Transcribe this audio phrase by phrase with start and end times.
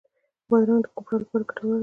[0.49, 1.79] بادرنګ د کوپرا لپاره ګټور دی.